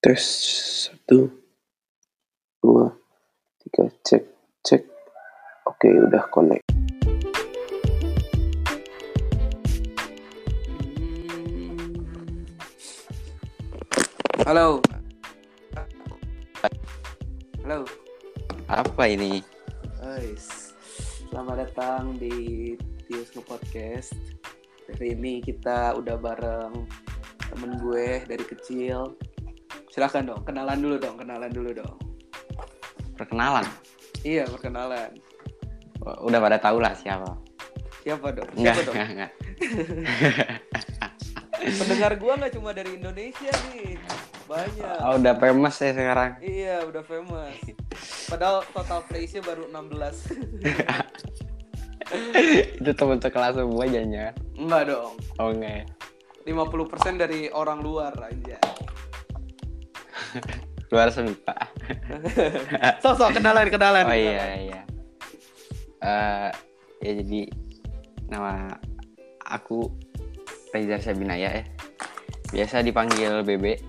Tes 0.00 0.22
satu, 0.88 1.28
dua, 2.64 2.88
tiga, 3.60 3.92
cek, 4.00 4.24
cek. 4.64 4.82
Oke, 5.68 5.92
udah 5.92 6.24
connect. 6.32 6.64
Halo. 14.48 14.80
Halo. 17.60 17.84
Apa 18.72 19.04
ini? 19.12 19.44
Guys. 20.00 20.72
Selamat 21.28 21.68
datang 21.68 22.16
di 22.16 22.72
Tius 23.04 23.28
Podcast. 23.44 24.16
Hari 24.88 25.18
ini 25.18 25.44
kita 25.44 25.98
udah 25.98 26.16
bareng 26.16 27.05
temen 27.56 27.80
gue 27.80 28.20
dari 28.28 28.44
kecil. 28.44 29.16
Silahkan 29.88 30.28
dong, 30.28 30.44
kenalan 30.44 30.76
dulu 30.76 31.00
dong, 31.00 31.16
kenalan 31.16 31.48
dulu 31.48 31.72
dong. 31.72 31.96
Perkenalan. 33.16 33.64
Iya, 34.20 34.44
perkenalan. 34.44 35.08
Udah 36.20 36.36
pada 36.36 36.60
tahu 36.60 36.84
lah 36.84 36.92
siapa. 36.92 37.32
Siapa 38.04 38.28
dong? 38.36 38.44
Enggak, 38.60 38.76
Siapa 38.76 38.86
dong? 38.86 38.94
enggak, 38.94 39.08
enggak. 39.16 39.30
Pendengar 41.80 42.12
gue 42.20 42.32
nggak 42.36 42.52
cuma 42.52 42.70
dari 42.76 43.00
Indonesia 43.00 43.50
nih. 43.72 43.96
Banyak. 44.46 44.96
Oh, 45.02 45.16
udah 45.18 45.34
famous 45.40 45.80
ya 45.82 45.90
sekarang. 45.96 46.38
Iya, 46.44 46.84
udah 46.86 47.02
famous. 47.02 47.56
Padahal 48.30 48.62
total 48.70 49.00
plays-nya 49.08 49.42
baru 49.42 49.66
16. 49.72 50.36
Itu 52.84 52.90
temen 52.94 53.18
sekelas 53.18 53.58
semua 53.58 53.84
jadinya. 53.88 54.30
Enggak 54.54 54.92
dong. 54.92 55.18
Oh, 55.40 55.50
enggak. 55.50 55.95
Ya? 56.46 56.54
50% 56.54 57.18
dari 57.18 57.50
orang 57.50 57.82
luar 57.82 58.14
aja. 58.22 58.58
Luar 60.94 61.10
semipa. 61.10 61.54
Sosok 63.02 63.42
kenalan 63.42 63.66
kenalan. 63.66 64.06
Oh 64.06 64.14
iya, 64.14 64.54
iya. 64.54 64.80
Eh, 65.98 66.50
ya 67.02 67.12
jadi 67.18 67.50
nama 68.30 68.70
aku 69.42 69.90
Reza 70.70 71.02
Sabinaya 71.02 71.50
ya. 71.50 71.64
Biasa 72.54 72.86
dipanggil 72.86 73.42
Bebe. 73.42 73.82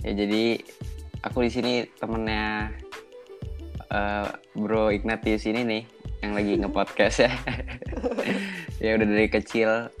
Ya 0.00 0.16
jadi 0.16 0.64
aku 1.20 1.44
di 1.44 1.50
sini 1.52 1.72
temennya 2.00 2.72
eh, 3.92 4.26
Bro 4.56 4.96
Ignatius 4.96 5.44
ini 5.44 5.60
nih 5.60 5.82
yang 6.24 6.32
lagi 6.32 6.56
nge-podcast 6.56 7.28
ya. 7.28 7.32
ya 8.84 8.96
udah 8.96 9.06
dari 9.12 9.28
kecil 9.28 9.92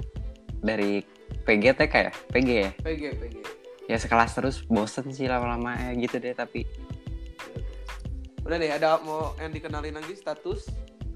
dari 0.64 1.04
PGTK 1.44 1.94
ya? 1.94 2.12
PG 2.32 2.48
ya? 2.48 2.70
PG 2.80 3.02
PG. 3.20 3.36
Ya 3.84 3.96
sekelas 4.00 4.32
terus 4.32 4.64
bosen 4.64 5.12
sih 5.12 5.28
lama-lama 5.28 5.76
ya 5.76 5.92
gitu 6.00 6.16
deh 6.16 6.32
tapi 6.32 6.64
Udah 8.44 8.60
deh, 8.60 8.68
ada 8.68 9.00
mau 9.00 9.32
yang 9.40 9.56
dikenalin 9.56 9.96
lagi 9.96 10.12
status, 10.20 10.68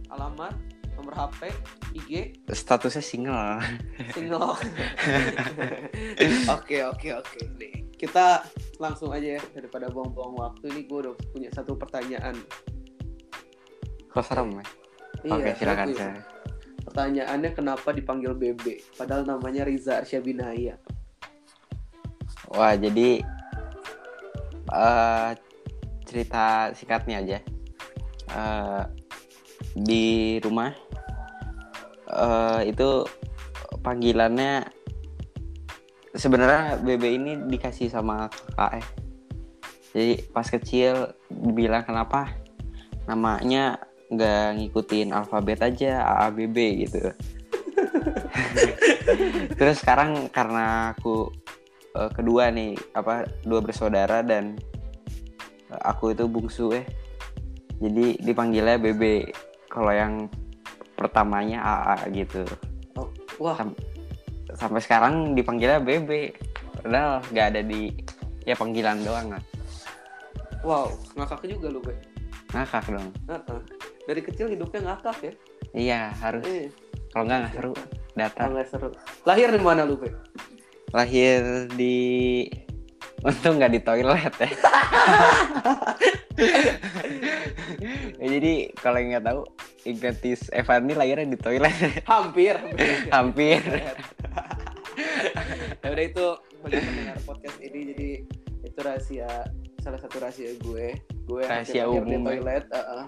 alamat, 0.08 0.56
nomor 0.96 1.12
HP, 1.12 1.52
IG, 1.92 2.40
statusnya 2.48 3.04
single. 3.04 3.60
single. 4.16 4.56
Oke 6.56 6.80
oke 6.88 7.08
oke 7.20 7.40
nih. 7.60 7.84
Kita 8.00 8.48
langsung 8.80 9.12
aja 9.12 9.36
ya 9.36 9.42
daripada 9.52 9.92
buang-buang 9.92 10.40
waktu 10.40 10.72
ini 10.72 10.80
gue 10.88 10.98
udah 11.04 11.14
punya 11.28 11.52
satu 11.52 11.76
pertanyaan. 11.76 12.32
Kok 14.08 14.24
serem 14.24 14.48
ya? 14.56 14.64
Iya, 15.28 15.34
Oke, 15.36 15.50
silakan 15.60 15.88
saya. 15.92 16.37
Pertanyaannya 16.88 17.52
kenapa 17.52 17.92
dipanggil 17.92 18.32
Bebe? 18.32 18.80
Padahal 18.96 19.28
namanya 19.28 19.68
Riza 19.68 20.00
Arsyabinaya. 20.00 20.80
Wah, 22.48 22.72
jadi 22.80 23.20
eh 24.72 25.30
cerita 26.08 26.72
singkatnya 26.72 27.20
aja. 27.20 27.38
Eh 28.32 28.82
di 29.76 30.40
rumah 30.40 30.72
eh 32.08 32.72
itu 32.72 33.04
panggilannya 33.84 34.64
sebenarnya 36.16 36.80
Bebe 36.80 37.20
ini 37.20 37.36
dikasih 37.52 37.92
sama 37.92 38.32
kakak 38.32 38.80
ya. 38.80 38.86
Jadi 39.92 40.12
pas 40.32 40.48
kecil 40.48 41.12
bilang 41.52 41.84
kenapa 41.84 42.32
namanya 43.04 43.76
nggak 44.08 44.44
ngikutin 44.56 45.12
alfabet 45.12 45.60
aja 45.60 46.04
AABB 46.04 46.56
gitu. 46.88 47.00
Terus 49.58 49.76
sekarang 49.80 50.32
karena 50.32 50.96
aku 50.96 51.28
eh, 51.96 52.10
kedua 52.14 52.48
nih 52.52 52.78
apa 52.94 53.26
dua 53.42 53.60
bersaudara 53.60 54.22
dan 54.22 54.56
eh, 55.70 55.82
aku 55.82 56.14
itu 56.14 56.24
bungsu 56.30 56.72
ya 56.72 56.82
jadi 57.78 58.18
dipanggilnya 58.18 58.76
BB 58.78 59.02
kalau 59.70 59.94
yang 59.94 60.26
pertamanya 60.98 61.62
AA 61.62 61.96
gitu 62.26 62.42
Wah, 63.38 63.54
Sam- 63.54 63.78
sampai 64.58 64.82
sekarang 64.82 65.38
dipanggilnya 65.38 65.78
BB 65.78 66.34
padahal 66.82 67.22
nggak 67.30 67.46
ada 67.54 67.60
di 67.62 67.94
ya 68.42 68.58
panggilan 68.58 68.98
doang 69.06 69.30
lah 69.30 69.42
wow, 70.66 70.90
ngakak 71.14 71.46
juga 71.46 71.70
lu, 71.70 71.78
Be. 71.78 71.94
ngakak 72.50 72.90
dong 72.90 73.08
Heeh. 73.30 73.60
Dari 74.08 74.20
kecil 74.24 74.48
hidupnya 74.48 74.80
ngakak 74.88 75.16
ya. 75.20 75.32
iya 75.76 76.00
harus 76.16 76.40
Eh, 76.48 76.72
kalau 77.12 77.28
nggak 77.28 77.38
nggak 77.44 77.52
seru 77.54 77.72
datar 78.16 78.48
nggak 78.48 78.66
seru. 78.66 78.88
Lahir 79.22 79.52
di 79.52 79.60
mana 79.60 79.84
lu, 79.84 80.00
Be? 80.00 80.08
lahir 80.88 81.68
di 81.76 82.48
untung 83.20 83.60
nggak 83.60 83.68
di 83.70 83.80
toilet 83.84 84.32
ya 84.40 84.48
Ya, 88.16 88.26
jadi 88.30 88.52
kalau 88.74 88.98
nggak 88.98 89.20
tahu 89.20 89.40
Ignatius 89.84 90.48
Evan 90.50 90.88
ini 90.88 90.94
lahirnya 90.96 91.28
di 91.28 91.38
toilet 91.38 91.74
Hampir. 92.08 92.56
hampir 93.12 93.60
ya 95.78 95.88
udah 95.88 96.04
itu 96.04 96.26
bagi 96.60 96.78
pendengar 96.80 97.16
podcast 97.22 97.58
ini 97.60 97.78
jadi 97.92 98.08
itu 98.64 98.78
rahasia 98.80 99.30
salah 99.78 100.00
satu 100.00 100.16
rahasia 100.18 100.56
gue 100.58 100.96
gue 101.28 101.42
Rahasia 101.44 101.84
hampir 101.84 102.00
lahir 102.00 102.02
di 102.02 102.16
umum, 102.16 102.22
ya. 102.22 102.28
toilet 102.32 102.64
uh-uh. 102.70 103.04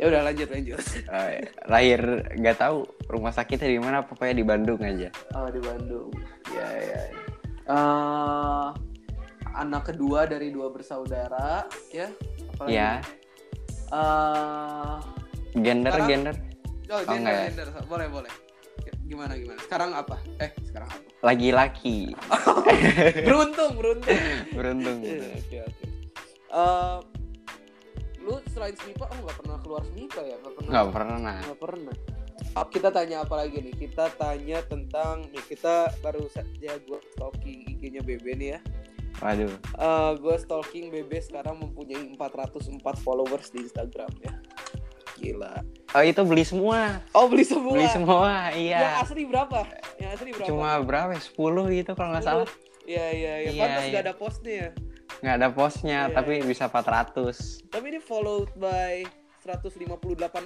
Ya 0.00 0.08
udah 0.08 0.20
lanjut 0.24 0.48
lanjut. 0.48 0.80
Eh, 1.04 1.44
lahir 1.72 2.00
nggak 2.32 2.56
tahu 2.56 2.82
rumah 3.06 3.30
sakitnya 3.30 3.68
di 3.68 3.78
mana 3.78 4.00
pokoknya 4.00 4.32
di 4.32 4.42
Bandung 4.42 4.80
aja. 4.80 5.12
Oh 5.34 5.46
di 5.46 5.60
Bandung. 5.60 6.08
Ya 6.48 6.66
ya 6.72 7.00
ya. 7.06 7.20
Eh, 7.68 8.66
anak 9.52 9.82
kedua 9.86 10.24
dari 10.24 10.48
dua 10.48 10.70
bersaudara 10.70 11.68
ya 11.90 12.08
apalagi 12.50 12.72
ya 12.72 12.92
Eh, 13.90 14.96
gender 15.52 15.90
Sekarang- 15.90 16.08
gender? 16.08 16.34
Oh, 16.86 16.92
Oh, 16.92 17.02
gender, 17.04 17.14
enggak 17.20 17.34
ya? 17.34 17.44
gender. 17.50 17.66
boleh 17.84 18.06
boleh. 18.08 18.32
Gimana 19.04 19.34
gimana? 19.34 19.58
Sekarang 19.60 19.90
apa? 19.92 20.16
Eh 20.38 20.50
sekarang 20.64 20.88
apa? 20.88 21.02
Laki-laki. 21.20 22.14
Beruntung 23.26 23.74
beruntung. 23.74 24.18
Beruntung 24.50 24.98
Iya, 25.02 25.26
Oke 25.36 25.58
oke. 25.60 25.84
Eh, 26.50 26.96
lu 27.02 27.19
selain 28.50 28.74
Smipa, 28.74 29.06
oh 29.06 29.18
nggak 29.22 29.36
pernah 29.38 29.56
keluar 29.62 29.82
Smipa 29.86 30.20
ya? 30.20 30.36
Nggak 30.36 30.54
pernah. 30.58 30.70
nggak 30.70 30.88
pernah 30.90 31.16
Nggak 31.40 31.58
pernah. 31.58 31.94
Oh, 32.50 32.66
kita 32.66 32.88
tanya 32.90 33.16
apa 33.22 33.34
lagi 33.36 33.56
nih? 33.60 33.74
Kita 33.76 34.10
tanya 34.12 34.58
tentang 34.64 35.28
nih 35.30 35.44
kita 35.46 35.74
baru 36.00 36.26
saja 36.26 36.72
gue 36.76 36.98
stalking 37.14 37.58
IG-nya 37.68 38.02
Bebe 38.02 38.32
nih 38.34 38.48
ya. 38.56 38.60
waduh 39.20 39.52
Eh 39.76 40.10
gue 40.16 40.34
stalking 40.38 40.88
Bebe 40.88 41.20
sekarang 41.20 41.60
mempunyai 41.60 42.16
404 42.16 42.80
followers 42.98 43.50
di 43.50 43.62
Instagram 43.62 44.08
ya. 44.18 44.32
Gila. 45.14 45.52
oh 45.92 46.00
itu 46.00 46.22
beli 46.24 46.42
semua 46.42 46.96
Oh 47.12 47.28
beli 47.28 47.44
semua. 47.44 47.76
beli 47.76 47.84
semua 47.92 48.48
Yang 48.50 48.72
iya 48.72 49.04
asli 49.04 49.22
berapa? 49.28 49.68
Yang 50.00 50.10
asli 50.16 50.30
berapa? 50.32 50.48
cuma 50.48 50.70
berapa 50.80 51.10
ya? 51.12 51.20
10 51.20 51.76
gitu 51.76 51.90
kalau 51.92 52.10
nggak 52.16 52.24
salah 52.24 52.48
Iya 52.88 53.06
iya 53.12 53.32
iya. 53.44 53.50
Iya, 53.52 53.60
Pantas 53.60 53.82
iya. 53.84 53.90
nggak 53.92 54.04
ada 54.08 54.14
postnya 54.16 54.52
ya. 54.56 54.68
Nggak 55.18 55.34
ada 55.36 55.48
postnya 55.50 56.08
Iya, 56.08 56.14
tapi 56.14 56.32
iya. 56.40 56.46
bisa 56.46 56.70
400 56.70 57.68
Tapi 57.74 57.86
ini 57.90 58.00
followed 58.00 58.50
by 58.56 59.02
158 59.42 59.90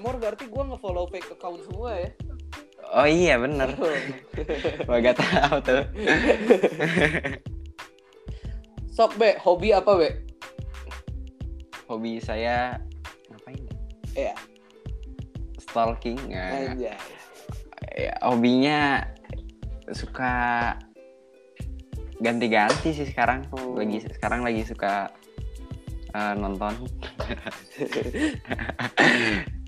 more 0.01 0.17
berarti 0.17 0.49
gua 0.49 0.65
nge-follow 0.73 1.05
fake 1.11 1.35
account 1.35 1.61
semua 1.67 1.99
ya. 1.99 2.09
oh 2.95 3.09
iya 3.09 3.35
bener 3.37 3.75
Gua 4.89 4.99
gak 5.03 5.19
tahu 5.21 5.57
tuh 5.61 5.83
Sok 8.95 9.19
Be, 9.19 9.35
hobi 9.43 9.75
apa 9.75 9.93
Be? 9.99 10.11
hobi 11.85 12.17
saya 12.17 12.81
ngapain 13.29 13.61
ya? 13.61 13.75
Iya. 14.17 14.35
stalking 15.61 16.19
ya, 16.31 16.47
ya 17.93 18.15
hobinya 18.23 19.05
suka 19.93 20.33
ganti-ganti 22.17 22.91
sih 22.91 23.05
sekarang 23.05 23.47
Oh. 23.51 23.75
lagi 23.75 23.99
sekarang 24.05 24.41
lagi 24.41 24.63
suka 24.63 25.11
eh, 26.11 26.35
nonton 26.35 26.75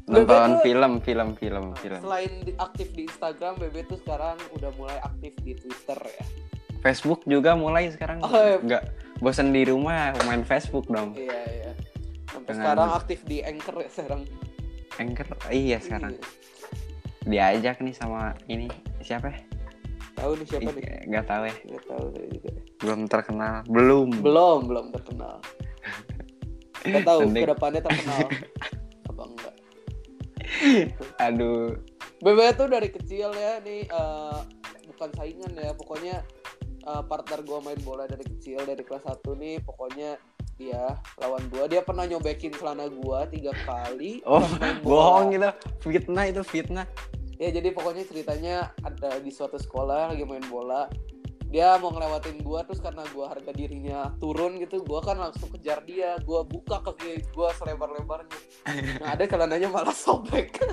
nonton 0.06 0.22
tuh- 0.52 0.62
film 0.62 0.92
film 1.00 1.28
film 1.34 1.64
film 1.74 1.98
Selain 1.98 2.30
di- 2.40 2.54
aktif 2.56 2.88
di 2.92 3.02
Instagram, 3.04 3.58
Bebe 3.58 3.82
tuh 3.84 3.98
sekarang 3.98 4.38
udah 4.52 4.70
mulai 4.72 4.98
aktif 5.00 5.34
di 5.40 5.52
Twitter 5.52 5.98
ya. 5.98 6.24
Facebook 6.78 7.26
juga 7.26 7.54
mulai 7.54 7.90
sekarang 7.90 8.22
Oh, 8.22 8.30
iya. 8.30 8.56
nggak 8.60 8.82
bosan 9.18 9.50
di 9.50 9.66
rumah 9.66 10.14
main 10.22 10.42
Facebook 10.42 10.86
dong 10.86 11.10
Iya 11.12 11.40
iya. 11.50 11.70
Sampai 12.28 12.46
Dengan- 12.48 12.62
sekarang 12.68 12.90
aktif 12.94 13.18
di 13.24 13.36
Anchor 13.40 13.76
ya 13.76 13.90
sekarang. 13.90 14.22
Anchor 14.96 15.26
iya 15.50 15.78
sekarang 15.78 16.12
Iya. 16.14 16.22
diajak 17.26 17.82
nih 17.82 17.90
sama 17.92 18.22
ini 18.46 18.70
siapa 19.02 19.26
ya? 19.28 19.38
Tahu 20.16 20.30
nih 20.40 20.46
siapa 20.48 20.70
nih? 20.72 20.82
Ih, 20.82 21.00
nggak 21.12 21.24
tahu 21.28 21.42
ya. 21.44 21.54
Nggak 21.68 21.84
tahu 21.84 22.04
saya 22.16 22.28
juga. 22.32 22.50
belum 22.76 23.00
terkenal. 23.08 23.56
Belum. 23.68 24.08
Belum, 24.20 24.60
belum 24.68 24.86
terkenal. 24.92 25.36
Kita 26.80 27.00
tahu 27.04 27.20
Nanti- 27.24 27.42
ke 27.44 27.48
depannya 27.52 27.80
terkenal. 27.84 28.18
Apa 29.12 29.22
enggak? 29.28 29.54
aduh. 31.26 31.76
BB 32.16 32.38
tuh 32.56 32.68
dari 32.72 32.88
kecil 32.88 33.28
ya 33.36 33.60
nih 33.60 33.84
eh, 33.84 34.38
bukan 34.88 35.08
saingan 35.16 35.52
ya. 35.52 35.72
Pokoknya 35.76 36.24
eh, 36.84 37.02
partner 37.04 37.40
gua 37.44 37.60
main 37.60 37.80
bola 37.84 38.08
dari 38.08 38.24
kecil 38.24 38.64
dari 38.64 38.80
kelas 38.80 39.04
1 39.04 39.20
nih. 39.36 39.60
Pokoknya 39.64 40.16
dia 40.56 40.96
lawan 41.20 41.44
gua. 41.52 41.68
Dia 41.68 41.84
pernah 41.84 42.08
nyobekin 42.08 42.56
celana 42.56 42.88
gua 42.88 43.28
tiga 43.28 43.52
kali. 43.68 44.24
Oh 44.24 44.40
bohong 44.80 45.36
gitu 45.36 45.48
fitnah 45.84 46.24
itu 46.28 46.40
fitnah 46.40 46.88
ya 47.36 47.52
jadi 47.52 47.68
pokoknya 47.72 48.04
ceritanya 48.08 48.72
ada 48.80 49.20
di 49.20 49.28
suatu 49.28 49.60
sekolah 49.60 50.12
lagi 50.12 50.24
main 50.24 50.44
bola. 50.48 50.88
Dia 51.46 51.78
mau 51.78 51.94
ngelewatin 51.94 52.42
gua 52.42 52.66
terus 52.66 52.82
karena 52.82 53.06
gua 53.14 53.30
harga 53.30 53.54
dirinya 53.54 54.10
turun 54.18 54.58
gitu 54.58 54.82
gua 54.82 54.98
kan 54.98 55.16
langsung 55.16 55.46
kejar 55.54 55.78
dia. 55.86 56.18
Gua 56.26 56.42
buka 56.42 56.82
kaki 56.82 57.22
gua 57.32 57.54
selebar-lebarnya. 57.54 58.38
Nah 59.00 59.14
ada 59.14 59.24
celananya 59.24 59.70
malah 59.70 59.94
sobek. 59.94 60.58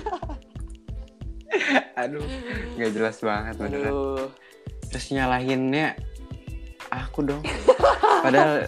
Aduh 2.02 2.26
nggak 2.74 2.90
jelas 2.90 3.22
banget 3.22 3.54
beneran. 3.54 3.94
Aduh. 3.94 4.28
Terus 4.90 5.06
nyalahinnya 5.14 5.94
aku 6.90 7.22
dong. 7.22 7.42
Padahal 8.26 8.66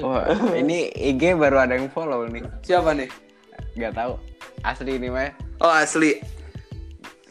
wah 0.04 0.24
ini 0.56 0.88
IG 0.96 1.36
baru 1.36 1.60
ada 1.60 1.76
yang 1.76 1.92
follow 1.92 2.24
nih. 2.24 2.40
Siapa 2.64 2.96
nih? 2.96 3.12
Nggak 3.76 4.00
tahu. 4.00 4.16
Asli 4.64 4.96
ini 4.96 5.12
mah 5.12 5.47
oh 5.62 5.72
asli. 5.72 6.22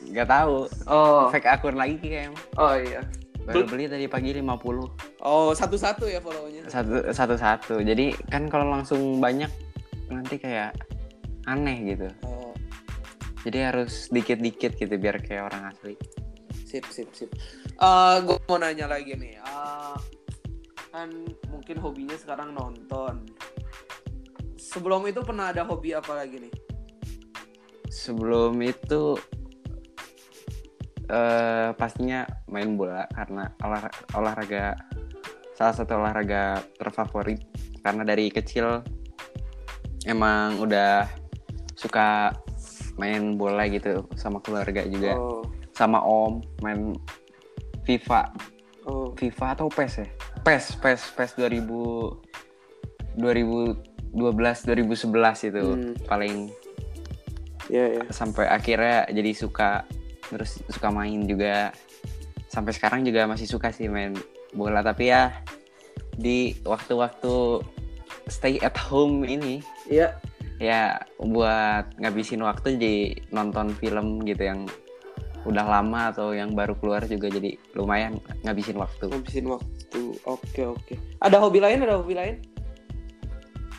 Nggak 0.07 0.27
tahu. 0.27 0.57
Oh. 0.87 1.27
Fake 1.31 1.47
akun 1.47 1.75
lagi 1.75 1.99
kayak 1.99 2.31
emang 2.31 2.45
oh 2.59 2.75
iya. 2.75 3.01
Baru 3.47 3.63
beli 3.63 3.87
tadi 3.87 4.11
pagi 4.11 4.35
50 4.35 5.23
oh 5.23 5.55
satu-satu 5.55 6.03
ya 6.11 6.19
follownya 6.19 6.67
satu 6.67 7.15
satu 7.15 7.35
satu 7.39 7.75
jadi 7.79 8.11
kan 8.27 8.51
kalau 8.51 8.67
langsung 8.67 9.23
banyak 9.23 9.47
nanti 10.11 10.35
kayak 10.35 10.75
aneh 11.47 11.95
gitu. 11.95 12.11
Oh. 12.27 12.51
Jadi 13.47 13.57
harus 13.63 14.11
dikit 14.11 14.43
dikit 14.43 14.75
gitu 14.75 14.91
biar 14.99 15.23
kayak 15.23 15.47
orang 15.47 15.71
asli. 15.71 15.95
Sip 16.67 16.83
sip 16.91 17.07
sip. 17.15 17.31
Eh 17.79 18.15
gue 18.27 18.35
mau 18.51 18.59
nanya 18.59 18.91
lagi 18.91 19.15
nih. 19.15 19.39
Eh, 19.39 19.97
kan 20.91 21.07
mungkin 21.47 21.79
hobinya 21.79 22.19
sekarang 22.19 22.51
nonton. 22.51 23.23
Sebelum 24.59 25.07
itu 25.07 25.23
pernah 25.23 25.55
ada 25.55 25.63
hobi 25.63 25.95
apa 25.95 26.11
lagi 26.19 26.43
nih 26.43 26.66
sebelum 27.87 28.59
itu 28.61 29.15
eh 31.07 31.71
pastinya 31.79 32.27
main 32.51 32.75
bola 32.75 33.07
karena 33.15 33.47
olah- 33.63 33.95
olahraga 34.11 34.75
salah 35.55 35.73
satu 35.73 35.95
olahraga 35.95 36.59
terfavorit. 36.75 37.39
Karena 37.79 38.03
dari 38.03 38.27
kecil 38.27 38.83
emang 40.03 40.59
udah 40.59 41.07
suka 41.79 42.35
main 42.99 43.39
bola 43.39 43.63
gitu 43.71 44.03
sama 44.19 44.43
keluarga 44.43 44.83
juga. 44.83 45.15
Oh. 45.15 45.47
Sama 45.71 46.03
om 46.03 46.43
main 46.59 46.91
FIFA. 47.87 48.33
Oh. 48.83 49.15
FIFA 49.15 49.55
atau 49.55 49.67
PES 49.71 49.93
ya? 50.03 50.07
PES 50.43 50.65
PES 50.79 51.01
PES 51.15 51.31
2000 51.39 52.19
2012 53.15 54.11
2011 54.11 55.49
itu 55.49 55.63
Hmm. 55.63 55.93
paling 56.05 56.51
ya 57.67 57.99
ya 57.99 58.03
sampai 58.11 58.47
akhirnya 58.47 59.07
jadi 59.11 59.31
suka 59.35 59.83
terus 60.27 60.59
suka 60.67 60.91
main 60.91 61.23
juga. 61.27 61.71
Sampai 62.47 62.71
sekarang 62.71 63.03
juga 63.03 63.27
masih 63.27 63.45
suka 63.45 63.75
sih 63.75 63.91
main 63.91 64.15
bola 64.55 64.79
tapi 64.79 65.11
ya 65.11 65.43
di 66.15 66.55
waktu-waktu 66.63 67.61
stay 68.31 68.57
at 68.63 68.73
home 68.75 69.27
ini 69.27 69.61
iya. 69.91 70.17
ya 70.57 70.97
buat 71.21 71.93
ngabisin 72.01 72.41
waktu 72.41 72.79
jadi 72.79 73.03
nonton 73.29 73.75
film 73.77 74.25
gitu 74.25 74.47
yang 74.47 74.65
udah 75.45 75.63
lama 75.63 76.09
atau 76.09 76.33
yang 76.33 76.57
baru 76.57 76.73
keluar 76.81 77.05
juga 77.05 77.29
jadi 77.29 77.55
lumayan 77.77 78.19
ngabisin 78.43 78.75
waktu. 78.79 79.07
Ngabisin 79.11 79.45
waktu. 79.47 80.01
Oke 80.25 80.63
oke. 80.65 80.95
Ada 81.23 81.37
hobi 81.39 81.59
lain? 81.61 81.83
Ada 81.83 81.99
hobi 81.99 82.15
lain 82.17 82.56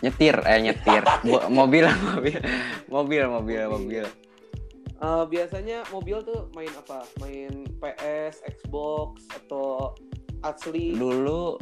nyetir 0.00 0.37
eh 0.47 0.61
nyetir. 0.62 1.03
Bo- 1.27 1.47
mobil 1.59 1.87
mobil 1.89 2.39
mobil 2.89 3.23
mobil 3.29 3.62
mobil. 3.69 4.05
Eh, 4.99 5.25
biasanya 5.31 5.87
mobil 5.95 6.19
tuh 6.27 6.50
main 6.59 6.71
apa? 6.75 7.06
Main 7.23 7.67
PS 7.79 8.43
Xbox 8.47 9.23
atau 9.31 9.95
asli? 10.43 10.95
Dulu 10.95 11.55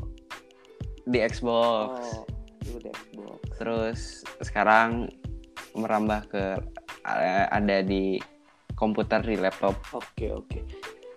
di 1.06 1.18
Xbox. 1.20 1.90
Oh 2.00 2.24
dulu 2.66 2.78
di 2.82 2.90
Xbox. 2.90 3.40
Terus 3.56 4.00
sekarang 4.42 5.06
merambah 5.78 6.26
ke 6.32 6.44
eh, 7.06 7.46
ada 7.46 7.78
di 7.84 8.18
komputer 8.74 9.22
di 9.22 9.38
laptop. 9.38 9.76
Oke 9.94 10.34
oke. 10.34 10.60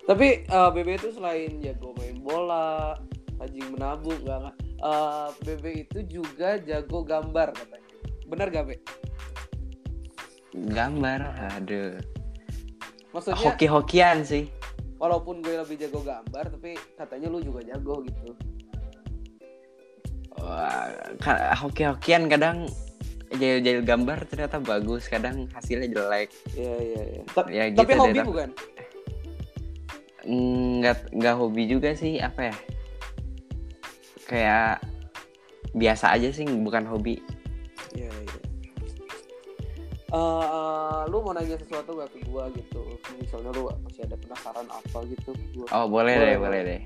Tapi 0.06 0.28
eh, 0.46 0.70
BB 0.74 0.90
itu 0.98 1.10
selain 1.14 1.60
jago 1.62 1.94
main 1.98 2.18
bola, 2.22 2.98
rajin 3.42 3.66
menabung, 3.74 4.18
enggak. 4.26 4.54
Eh, 4.80 5.28
BB 5.44 5.66
itu 5.84 6.00
juga 6.08 6.56
jago 6.60 7.04
gambar 7.04 7.52
katanya. 7.52 7.88
Benar 8.26 8.48
gak, 8.50 8.66
Be? 8.68 8.78
gambar 10.50 11.30
aduh 11.54 12.02
Maksudnya 13.14 13.38
hoki-hokian 13.38 14.26
sih 14.26 14.50
walaupun 14.98 15.40
gue 15.40 15.56
lebih 15.56 15.78
jago 15.78 16.02
gambar, 16.02 16.52
tapi 16.52 16.74
katanya 16.98 17.32
lu 17.32 17.40
juga 17.40 17.64
jago 17.64 18.02
gitu. 18.04 18.34
Wah, 20.36 20.90
hoki-hokian 21.56 22.28
kadang 22.28 22.68
jahil-jahil 23.32 23.86
gambar 23.86 24.26
ternyata 24.26 24.58
bagus 24.58 25.06
kadang 25.06 25.46
hasilnya 25.54 25.88
jelek 25.94 26.34
Iya 26.58 26.76
iya 26.82 27.02
iya. 27.14 27.22
Ta- 27.30 27.48
ya 27.48 27.64
gitu 27.70 27.80
tapi 27.80 27.92
deh, 27.94 28.00
hobi 28.02 28.18
tapi- 28.18 28.28
bukan? 28.28 28.50
nggak 30.80 30.98
nggak 31.14 31.36
hobi 31.38 31.64
juga 31.66 31.94
sih 31.96 32.18
apa 32.20 32.52
ya 32.52 32.56
kayak 34.30 34.78
biasa 35.74 36.14
aja 36.14 36.30
sih 36.30 36.46
bukan 36.46 36.86
hobi 36.86 37.18
Iya 37.98 38.06
iya. 38.14 38.38
Eh, 40.10 41.02
lu 41.10 41.22
mau 41.22 41.34
nanya 41.34 41.54
sesuatu 41.54 41.94
gak 41.94 42.10
ke 42.10 42.22
gua 42.26 42.50
gitu? 42.54 42.82
Misalnya 43.22 43.54
lu 43.54 43.70
masih 43.86 44.06
ada 44.10 44.18
penasaran 44.18 44.66
apa 44.66 44.98
gitu? 45.06 45.34
Gua. 45.54 45.66
oh 45.70 45.86
boleh, 45.86 46.18
Boleh, 46.18 46.18
deh 46.18 46.38
boleh. 46.38 46.38
boleh 46.38 46.62
deh 46.66 46.82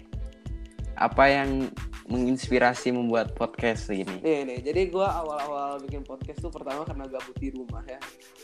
apa 0.93 1.25
yang 1.25 1.73
menginspirasi 2.05 2.93
membuat 2.93 3.33
podcast 3.33 3.89
ini 3.89 4.21
Nih 4.21 4.45
nih, 4.45 4.59
jadi 4.61 4.81
gue 4.93 5.01
awal-awal 5.07 5.81
bikin 5.81 6.05
podcast 6.05 6.37
tuh 6.37 6.53
pertama 6.53 6.85
karena 6.85 7.09
gabut 7.09 7.33
di 7.41 7.49
rumah 7.49 7.81
ya. 7.89 7.97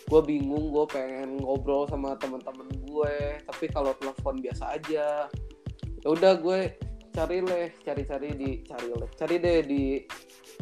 Gue 0.09 0.21
bingung, 0.25 0.73
gue 0.73 0.85
pengen 0.89 1.37
ngobrol 1.37 1.85
sama 1.85 2.17
teman-teman 2.17 2.65
gue, 2.89 3.15
tapi 3.45 3.69
kalau 3.69 3.93
telepon 4.01 4.41
biasa 4.41 4.65
aja. 4.81 5.29
Ya 6.01 6.07
udah 6.09 6.41
gue 6.41 6.73
cari 7.09 7.41
leh, 7.41 7.73
cari-cari 7.81 8.29
di 8.33 8.49
cari 8.63 8.87
leh, 8.89 9.09
cari 9.13 9.35
deh 9.37 9.59
di 9.63 9.83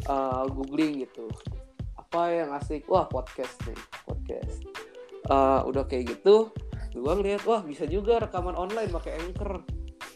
uh, 0.06 0.44
googling 0.48 1.04
gitu. 1.04 1.28
Apa 1.94 2.32
yang 2.32 2.50
asik? 2.56 2.88
Wah 2.88 3.04
podcast 3.04 3.56
nih, 3.68 3.78
podcast. 4.04 4.64
Uh, 5.28 5.60
udah 5.68 5.84
kayak 5.84 6.08
gitu, 6.08 6.48
gue 6.90 7.12
ngeliat 7.12 7.44
wah 7.44 7.60
bisa 7.60 7.84
juga 7.84 8.16
rekaman 8.16 8.56
online 8.56 8.88
pakai 8.88 9.20
anchor. 9.20 9.60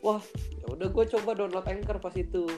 Wah, 0.00 0.18
ya 0.58 0.66
udah 0.72 0.88
gue 0.88 1.04
coba 1.14 1.30
download 1.36 1.68
anchor 1.68 2.00
pas 2.00 2.14
itu. 2.16 2.48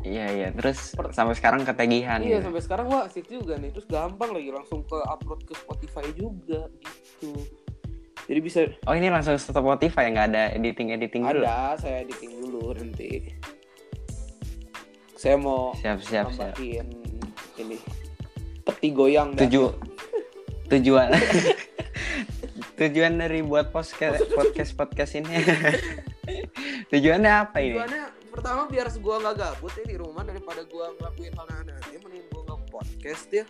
iya 0.00 0.32
iya 0.32 0.48
terus 0.48 0.96
Per- 0.96 1.12
sampai 1.12 1.36
sekarang 1.36 1.60
ketagihan 1.60 2.24
Iya 2.24 2.40
gitu. 2.40 2.48
sampai 2.48 2.62
sekarang 2.64 2.86
wah 2.88 3.04
asik 3.04 3.28
juga 3.28 3.60
nih 3.60 3.68
terus 3.68 3.84
gampang 3.84 4.32
lagi 4.32 4.48
langsung 4.48 4.80
ke 4.88 4.96
upload 4.96 5.44
ke 5.44 5.52
Spotify 5.52 6.08
juga 6.16 6.72
gitu 6.80 7.36
jadi 8.24 8.40
bisa 8.40 8.58
oh 8.88 8.96
ini 8.96 9.12
langsung 9.12 9.36
ke 9.36 9.44
Spotify 9.44 10.08
nggak 10.08 10.26
ada 10.32 10.56
editing 10.56 10.96
editing 10.96 11.20
dulu 11.20 11.44
ada 11.44 11.76
saya 11.76 12.00
editing 12.00 12.32
dulu 12.60 12.76
nanti. 12.76 13.32
Saya 15.16 15.36
mau 15.40 15.72
siap 15.80 16.04
siap 16.04 16.28
siap. 16.32 16.52
tambahin 16.52 16.88
ini. 17.56 17.76
Peti 18.60 18.88
goyang 18.92 19.32
dah. 19.32 19.48
tuju 19.48 19.72
tujuan. 20.68 21.10
Tujuan 22.80 23.20
dari 23.20 23.44
buat 23.44 23.68
podcast 23.76 24.24
podcast 24.32 24.72
podcast 24.72 25.12
ini. 25.12 25.28
Tujuannya 26.92 27.28
apa 27.28 27.60
ini? 27.60 27.76
Tujuannya 27.76 28.04
pertama 28.32 28.64
biar 28.72 28.88
gua 29.04 29.20
nggak 29.20 29.36
gabut 29.36 29.72
ya 29.76 29.84
di 29.84 29.96
rumah 30.00 30.24
daripada 30.24 30.64
gua 30.64 30.88
ngelakuin 30.96 31.32
hal 31.36 31.48
aneh-aneh 31.60 32.00
mending 32.00 32.24
gua 32.32 32.40
nggak 32.48 32.60
podcast 32.72 33.28
ya. 33.28 33.44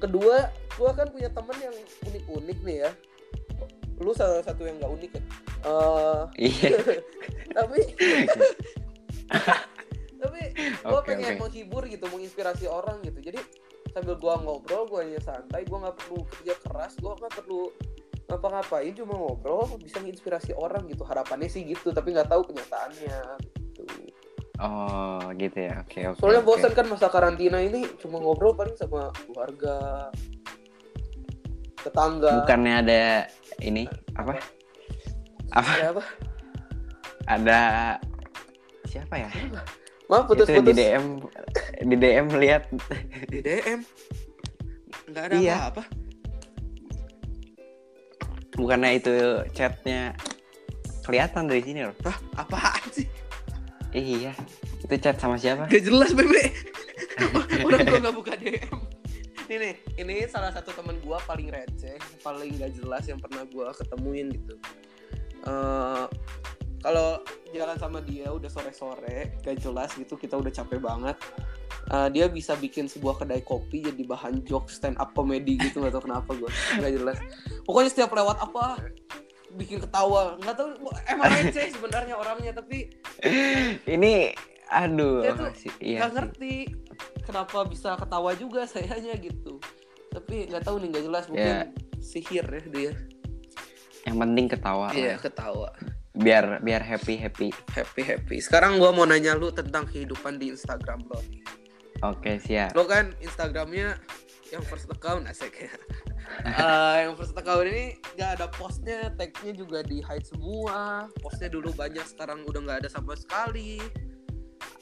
Kedua 0.00 0.48
gua 0.80 0.90
kan 0.96 1.12
punya 1.12 1.28
temen 1.28 1.56
yang 1.60 1.76
unik-unik 2.08 2.58
nih 2.64 2.76
ya 2.88 2.90
lu 3.98 4.12
salah 4.12 4.40
satu 4.40 4.62
yang 4.62 4.76
nggak 4.76 4.92
unik 4.92 5.10
kan 5.12 5.24
Eh, 5.66 6.22
Iya. 6.46 6.68
tapi 7.56 7.80
tapi 10.22 10.40
gue 10.56 11.00
pengen 11.02 11.34
oke. 11.34 11.40
menghibur 11.42 11.82
gitu 11.84 12.06
menginspirasi 12.06 12.66
orang 12.66 13.02
gitu 13.02 13.18
jadi 13.20 13.40
sambil 13.90 14.14
gua 14.16 14.36
ngobrol 14.38 14.84
gua 14.86 15.02
hanya 15.02 15.18
santai 15.18 15.64
gua 15.64 15.88
nggak 15.88 15.96
perlu 15.98 16.20
kerja 16.28 16.54
keras 16.60 16.92
gua 16.96 17.16
nggak 17.16 17.34
perlu 17.34 17.72
ngapa-ngapain 18.26 18.92
cuma 18.92 19.14
ngobrol 19.14 19.64
bisa 19.78 19.98
menginspirasi 19.98 20.52
orang 20.52 20.84
gitu 20.86 21.02
harapannya 21.02 21.46
sih 21.46 21.62
gitu 21.62 21.90
tapi 21.90 22.12
nggak 22.12 22.28
tahu 22.28 22.42
kenyataannya 22.44 23.18
gitu 23.72 23.82
Oh, 24.56 25.20
gitu 25.36 25.68
ya. 25.68 25.84
Oke, 25.84 26.00
oke. 26.06 26.16
soalnya 26.16 26.40
oke. 26.40 26.48
bosan 26.48 26.72
kan 26.72 26.88
masa 26.88 27.12
karantina 27.12 27.60
ini 27.60 27.84
cuma 28.00 28.16
ngobrol 28.16 28.56
paling 28.56 28.72
sama 28.72 29.12
keluarga 29.12 30.08
tetangga 31.76 32.40
Bukannya 32.40 32.74
ada 32.80 33.02
ini 33.60 33.84
apa? 34.14 34.36
Apa? 35.52 35.70
Ya, 35.78 35.88
apa 35.94 36.04
Ada 37.26 37.60
siapa 38.86 39.14
ya? 39.18 39.30
maaf 40.06 40.30
Itu 40.30 40.46
di 40.46 40.46
putus-putus 40.46 40.76
DM 40.78 41.04
di 41.82 41.96
DM 41.98 42.26
lihat 42.38 42.62
di 43.26 43.38
DM 43.42 43.80
nggak 45.10 45.24
ada 45.26 45.34
Iya. 45.34 45.54
apa-apa 45.66 45.82
bukannya 48.54 48.90
itu 48.96 49.12
chatnya 49.52 50.14
kelihatan 51.04 51.46
dari 51.46 51.62
sini 51.62 51.86
loh. 51.86 51.94
Hah, 52.02 52.16
apaan 52.40 52.82
sih 52.90 53.06
Iya. 53.90 54.32
Itu 54.82 54.94
chat 55.00 55.16
sama 55.18 55.34
siapa? 55.36 55.66
Gak 55.66 55.82
jelas 55.82 56.14
bebe 56.14 56.54
Udah 57.66 57.78
gua 57.82 57.98
gak 58.06 58.14
buka 58.14 58.32
DM 58.38 58.55
Ini 59.94 60.26
salah 60.26 60.50
satu 60.50 60.72
teman 60.72 60.96
gua 61.00 61.16
paling 61.22 61.48
receh 61.48 61.96
Paling 62.20 62.56
gak 62.56 62.72
jelas 62.74 63.04
yang 63.06 63.16
pernah 63.16 63.42
gua 63.46 63.72
ketemuin 63.72 64.28
gitu. 64.30 64.54
Eh, 65.42 66.04
Kalau 66.78 67.18
jalan 67.50 67.76
sama 67.76 67.98
dia 68.00 68.28
udah 68.28 68.46
sore-sore 68.46 69.40
Gak 69.40 69.58
jelas 69.58 69.90
gitu 69.92 70.14
Kita 70.14 70.36
udah 70.36 70.52
capek 70.52 70.78
banget. 70.78 71.16
Eh, 71.88 72.08
Dia 72.10 72.26
bisa 72.26 72.54
bikin 72.54 72.86
sebuah 72.86 73.18
kedai 73.18 73.40
kopi 73.40 73.82
Jadi 73.82 74.02
bahan 74.02 74.42
joke 74.42 74.68
stand 74.68 74.96
up 74.96 75.12
comedy 75.12 75.56
gitu 75.56 75.80
Gak 75.80 75.92
tau 75.92 76.04
kenapa 76.04 76.30
gua. 76.32 76.50
Gak 76.76 76.92
jelas. 76.92 77.16
Pokoknya 77.64 77.90
setiap 77.90 78.12
lewat 78.12 78.38
apa 78.38 78.78
bikin 79.56 79.80
ketawa. 79.80 80.36
Nggak 80.36 80.52
tahu 80.52 80.68
emang 81.08 81.32
receh 81.32 81.72
sebenarnya 81.72 82.12
orangnya 82.12 82.52
tapi 82.52 82.92
Ini 83.88 84.36
aduh, 84.68 85.22
Dia 85.24 85.32
tuh 85.32 85.48
sih, 85.56 85.72
iya. 85.80 85.98
nggak 86.04 86.10
sih. 86.10 86.16
ngerti 86.18 86.54
kenapa 87.20 87.64
bisa 87.64 87.94
ketawa 87.94 88.30
juga 88.32 88.66
sayanya 88.70 89.14
gitu 89.14 89.58
tapi 90.08 90.46
nggak 90.46 90.62
tahu 90.62 90.76
nih 90.78 90.88
nggak 90.90 91.04
jelas 91.04 91.24
mungkin 91.26 91.54
Ya. 91.56 91.62
sihir 91.98 92.46
ya 92.46 92.62
dia 92.66 92.92
Yang 94.04 94.16
penting 94.18 94.46
ketawa. 94.48 94.86
iya 94.92 95.12
lah. 95.12 95.20
ketawa 95.20 95.68
Biar 96.12 96.44
biar 96.60 96.80
happy 96.80 97.14
happy. 97.14 97.50
happy 97.68 98.02
happy 98.02 98.36
sekarang 98.38 98.78
gua 98.78 98.88
mau 98.88 99.04
nanya 99.04 99.34
lu 99.34 99.50
tentang 99.50 99.84
kehidupan 99.84 100.36
di 100.36 100.48
Instagram 100.48 101.04
lo 101.04 101.20
nih 101.26 101.42
Oke, 101.98 102.36
siap. 102.38 102.72
lo 102.72 102.84
kan 102.84 103.12
Instagramnya 103.18 103.96
yang 104.46 104.62
first 104.62 104.86
account 104.88 105.26
asik 105.26 105.52
ya 105.58 105.72
Eh, 106.42 106.96
yang 107.02 107.14
first 107.14 107.32
account 107.32 107.64
ini 107.64 107.84
nggak 108.12 108.30
ada 108.34 108.46
postnya 108.48 109.08
tagnya 109.12 109.52
juga 109.52 109.78
di 109.80 110.00
hide 110.00 110.24
semua 110.24 111.06
postnya 111.16 111.46
dulu 111.48 111.70
banyak 111.72 112.02
sekarang 112.04 112.42
udah 112.42 112.60
nggak 112.60 112.78
ada 112.82 112.88
sama 112.88 113.14
sekali 113.14 113.78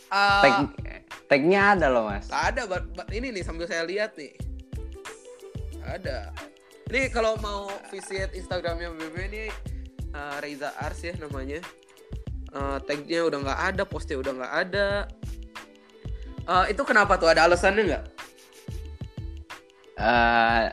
Eh, 0.07 0.43
Tag 0.43 0.73
tagnya 1.35 1.75
ada 1.75 1.91
loh, 1.91 2.07
Mas. 2.07 2.31
ada 2.31 2.63
bat, 2.71 2.87
bat- 2.95 3.11
ini 3.11 3.35
nih 3.35 3.43
sambil 3.43 3.67
saya 3.67 3.83
lihat 3.83 4.15
nih. 4.15 4.39
Ada. 5.83 6.31
Ini 6.95 7.11
kalau 7.11 7.35
mau 7.43 7.67
visit 7.91 8.31
Instagramnya 8.39 8.95
BB 8.95 9.17
ini 9.35 9.45
uh, 10.15 10.39
Reza 10.39 10.71
Ars 10.79 11.03
ya 11.03 11.11
namanya. 11.19 11.59
Uh, 12.55 12.79
tagnya 12.87 13.27
udah 13.27 13.39
nggak 13.43 13.61
ada 13.75 13.83
postnya 13.83 14.23
udah 14.23 14.31
nggak 14.31 14.55
ada. 14.55 15.11
Uh, 16.47 16.71
itu 16.71 16.87
kenapa 16.87 17.19
tuh? 17.19 17.27
Ada 17.27 17.51
alasannya 17.51 17.83
nggak? 17.83 18.05
Eh 19.99 20.65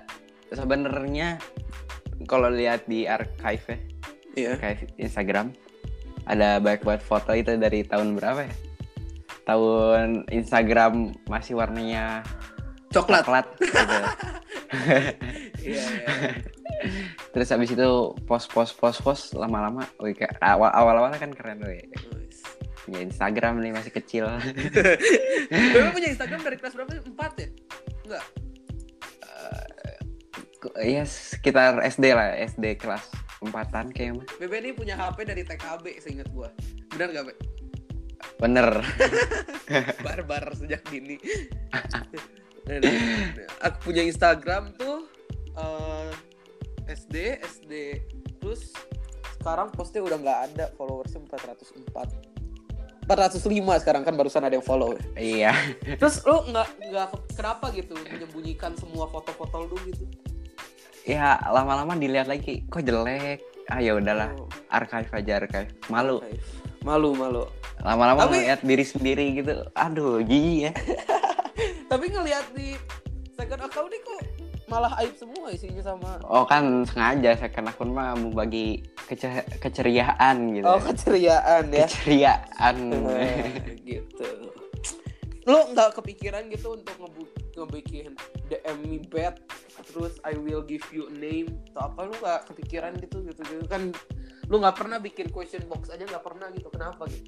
sebenarnya 0.53 1.41
kalau 2.29 2.53
lihat 2.53 2.85
di 2.85 3.09
archive 3.09 3.65
ya, 3.65 3.77
iya. 4.37 4.49
archive 4.61 4.93
Instagram 5.01 5.57
ada 6.29 6.61
banyak 6.61 6.85
banget 6.85 7.01
foto 7.01 7.33
itu 7.33 7.57
dari 7.57 7.81
tahun 7.81 8.13
berapa 8.13 8.45
ya? 8.45 8.53
Tahun 9.51 10.23
Instagram 10.31 11.11
masih 11.27 11.59
warnanya 11.59 12.23
coklat 12.87 13.27
coklat 13.27 13.45
gitu. 13.59 13.97
iya 15.75 15.83
iya. 15.83 16.07
Terus 17.35 17.51
habis 17.51 17.75
itu 17.75 18.15
post 18.23 18.47
post 18.55 18.79
post 18.79 19.03
post 19.03 19.23
lama-lama, 19.35 19.83
wih 19.99 20.15
kayak 20.15 20.39
awal 20.39 20.71
awal 20.71 21.03
awalnya 21.03 21.19
kan 21.19 21.35
keren 21.35 21.59
wih. 21.67 21.83
Punya 22.87 23.03
Instagram 23.03 23.59
nih 23.59 23.75
masih 23.75 23.91
kecil. 23.91 24.31
BB 25.75 25.87
punya 25.91 26.15
Instagram 26.15 26.39
dari 26.47 26.55
kelas 26.55 26.73
berapa 26.79 26.91
empat 27.03 27.31
ya 27.35 27.47
nggak 28.07 28.25
Iya 30.79 31.03
sekitar 31.03 31.81
SD 31.83 32.13
lah, 32.15 32.37
SD 32.37 32.79
kelas 32.79 33.03
empatan 33.43 33.91
kayaknya. 33.91 34.23
BB 34.39 34.53
ini 34.63 34.71
punya 34.71 34.95
HP 34.95 35.27
dari 35.27 35.43
TKB 35.43 35.85
seingat 35.99 36.31
gua 36.31 36.47
benar 36.95 37.11
nggak 37.11 37.25
Be? 37.27 37.60
Bener. 38.41 38.81
barbar 40.05 40.51
sejak 40.51 40.81
dini. 40.89 41.15
Nah, 41.69 42.77
nah, 42.77 42.91
nah. 43.37 43.47
Aku 43.63 43.77
punya 43.85 44.01
Instagram 44.01 44.73
tuh 44.73 45.05
eh, 45.53 46.09
SD, 46.89 47.15
SD 47.39 47.73
terus 48.37 48.73
sekarang 49.37 49.69
postnya 49.69 50.01
udah 50.01 50.17
nggak 50.17 50.39
ada 50.49 50.65
followersnya 50.75 51.21
404 51.23 51.93
405 53.03 53.47
sekarang 53.77 54.01
kan 54.01 54.13
barusan 54.13 54.41
ada 54.41 54.53
yang 54.53 54.63
follow 54.63 54.93
Iya. 55.13 55.53
terus 55.95 56.21
lu 56.21 56.41
nggak 56.47 56.67
nggak 56.85 57.07
ke- 57.07 57.33
kenapa 57.35 57.69
gitu 57.71 57.93
menyembunyikan 58.03 58.73
semua 58.75 59.05
foto-foto 59.05 59.63
lu 59.63 59.77
gitu 59.85 60.05
Ya 61.01 61.33
lama-lama 61.43 61.97
dilihat 61.97 62.25
lagi, 62.25 62.61
kok 62.67 62.81
jelek. 62.81 63.41
Ah 63.65 63.81
ya 63.81 63.97
udahlah, 63.97 64.37
Oh, 64.37 64.45
archive 64.69 65.09
aja 65.11 65.33
archive. 65.39 65.73
Malu. 65.87 66.21
malu 66.81 67.13
malu 67.13 67.45
Lama-lama 67.81 68.23
Tapi- 68.23 68.39
ngeliat 68.39 68.61
diri 68.61 68.85
sendiri 68.85 69.25
gitu. 69.35 69.53
Aduh, 69.73 70.21
jijik 70.21 70.57
ya. 70.61 70.71
tapi 71.91 72.07
ngelihat 72.07 72.45
di 72.55 72.71
second 73.33 73.61
account 73.61 73.91
nih 73.91 73.99
kok 73.99 74.21
malah 74.65 74.95
aib 74.97 75.11
semua 75.11 75.51
isinya 75.51 75.83
sama 75.83 76.23
Oh 76.23 76.47
kan 76.47 76.63
sengaja 76.87 77.35
second 77.35 77.67
akun 77.67 77.91
mah 77.91 78.15
mau 78.15 78.31
bagi 78.31 78.79
kece- 79.05 79.43
keceriaan 79.59 80.55
gitu. 80.55 80.63
oh 80.63 80.79
keceriaan 80.79 81.67
ya 81.67 81.83
Keceriaan. 81.83 82.75
Eh, 83.11 83.51
gitu 83.89 84.23
lo 85.43 85.67
nggak 85.67 85.99
kepikiran 85.99 86.47
gitu 86.47 86.79
untuk 86.79 86.95
ngebu- 86.95 87.33
ngebikin 87.59 88.15
DM 88.47 88.77
me 88.79 89.03
bad 89.03 89.35
terus 89.83 90.15
I 90.23 90.39
will 90.39 90.63
give 90.63 90.87
you 90.89 91.09
a 91.09 91.13
name 91.13 91.51
atau 91.73 91.91
apa 91.91 92.07
lu 92.07 92.15
nggak 92.15 92.39
kepikiran 92.47 92.95
gitu 93.03 93.19
gitu 93.25 93.41
gitu 93.43 93.65
kan 93.67 93.91
lu 94.47 94.55
nggak 94.55 94.79
pernah 94.79 94.95
bikin 94.95 95.27
question 95.27 95.67
box 95.67 95.91
aja 95.91 96.07
nggak 96.07 96.23
pernah 96.23 96.47
gitu 96.53 96.71
kenapa 96.71 97.03
gitu 97.11 97.27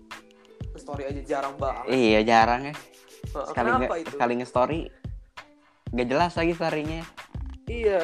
story 0.76 1.04
aja 1.06 1.22
jarang 1.24 1.56
banget 1.56 1.86
iya 1.90 2.20
jarang 2.22 2.62
ya. 2.66 2.76
Sekali 3.24 3.70
nge- 3.72 3.90
itu 4.00 4.10
sekali 4.12 4.34
nge-story 4.36 4.80
gak 5.90 6.08
jelas 6.08 6.34
lagi 6.34 6.54
storynya. 6.54 7.02
iya 7.66 8.00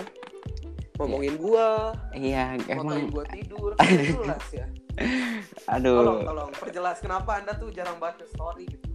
ngomongin 0.96 1.36
gua 1.36 1.96
Iya, 2.12 2.60
emang 2.68 3.08
gua 3.08 3.24
tidur 3.26 3.72
jelas 4.12 4.46
ya 4.52 4.68
tolong 5.66 5.72
aduh. 5.72 6.20
tolong 6.24 6.52
perjelas 6.54 6.98
kenapa 7.00 7.40
anda 7.40 7.54
tuh 7.54 7.70
jarang 7.70 7.96
banget 7.98 8.28
story 8.28 8.68
gitu 8.68 8.88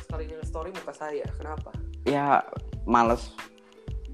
sekalinya 0.00 0.38
story 0.42 0.70
muka 0.72 0.92
saya 0.92 1.26
kenapa 1.34 1.74
Ya 2.06 2.38
males. 2.86 3.34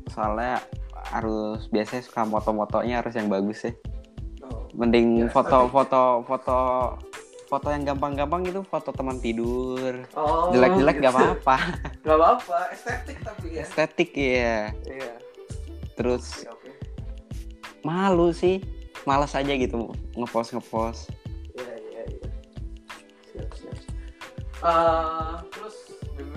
Soalnya 0.09 0.65
harus 1.13 1.69
biasanya 1.69 2.01
suka 2.01 2.25
foto-fotonya 2.25 3.05
harus 3.05 3.13
yang 3.13 3.29
bagus 3.29 3.61
ya. 3.63 3.73
oh. 4.43 4.65
Mending 4.73 5.25
Ya, 5.25 5.29
foto-foto 5.29 5.69
foto 5.69 6.01
foto 6.25 6.57
yang 7.61 7.85
gampang-gampang 7.85 8.49
gitu, 8.49 8.65
foto 8.65 8.95
teman 8.97 9.21
tidur. 9.21 10.01
Oh, 10.17 10.49
Jelek-jelek 10.55 10.97
gak 11.05 11.13
apa-apa. 11.13 11.57
Gak 12.07 12.17
apa-apa, 12.17 12.59
estetik 12.73 13.19
tapi 13.21 13.47
ya. 13.53 13.63
Estetik 13.67 14.11
ya. 14.17 14.59
Iya. 14.89 15.13
Terus 15.93 16.49
Oke, 16.49 16.71
oke. 16.71 16.71
malu 17.85 18.33
sih. 18.33 18.65
Males 19.03 19.35
aja 19.35 19.53
gitu 19.53 19.91
ngepost 20.15 20.55
ngepost. 20.55 21.11
Iya, 21.59 21.75
iya, 21.91 22.03
iya. 22.07 22.29
Siap, 23.35 23.51
siap. 23.51 23.77
Eh, 24.63 25.35
terus 25.51 25.77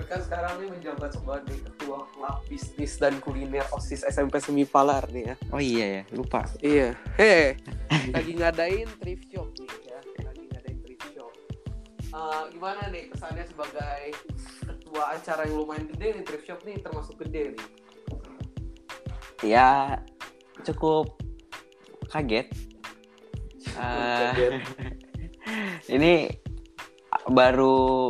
kan 0.06 0.22
sekarang 0.22 0.52
nih 0.62 0.68
menjabat 0.70 1.10
sebagai 1.14 1.56
ketua 1.66 2.06
klub 2.14 2.38
bisnis 2.46 2.94
dan 2.98 3.18
kuliner 3.18 3.66
OSIS 3.74 4.06
SMP 4.06 4.38
Semipalar 4.38 5.02
nih 5.10 5.30
ya. 5.30 5.34
Oh 5.50 5.62
iya 5.62 5.86
ya, 5.86 6.02
lupa. 6.14 6.46
Iya. 6.62 6.94
Heh, 7.18 7.58
lagi 8.14 8.32
ngadain 8.38 8.86
thrift 9.02 9.26
Eh, 12.16 12.42
gimana 12.56 12.88
nih 12.88 13.12
kesannya 13.12 13.44
sebagai 13.44 14.02
ketua 14.64 15.20
acara 15.20 15.44
yang 15.44 15.60
lumayan 15.60 15.84
gede 15.92 16.16
nih 16.16 16.24
thrift 16.24 16.46
shop 16.48 16.60
nih 16.64 16.80
termasuk 16.80 17.20
gede 17.20 17.52
nih. 17.52 17.66
Ya 19.44 20.00
cukup 20.64 21.12
kaget 22.08 22.48
Eh, 23.76 24.32
Kaget. 24.32 24.52
ini 25.94 26.32
baru 27.28 28.08